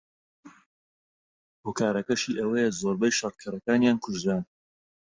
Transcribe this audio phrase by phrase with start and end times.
[1.63, 4.43] هۆکارەکەشەی ئەوەیە زۆربەی شەڕکەرەکانیان کوژران